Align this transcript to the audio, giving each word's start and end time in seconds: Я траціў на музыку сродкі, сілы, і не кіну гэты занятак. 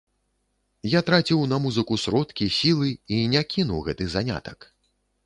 Я 0.91 1.01
траціў 1.09 1.43
на 1.51 1.59
музыку 1.65 1.93
сродкі, 2.05 2.47
сілы, 2.57 2.89
і 3.19 3.21
не 3.35 3.45
кіну 3.55 3.77
гэты 3.89 4.09
занятак. 4.15 4.59